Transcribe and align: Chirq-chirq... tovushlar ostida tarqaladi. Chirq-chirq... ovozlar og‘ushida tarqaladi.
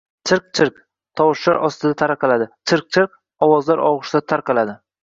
Chirq-chirq... 0.29 0.79
tovushlar 1.21 1.61
ostida 1.69 1.99
tarqaladi. 2.01 2.51
Chirq-chirq... 2.73 3.17
ovozlar 3.49 3.89
og‘ushida 3.93 4.29
tarqaladi. 4.35 4.81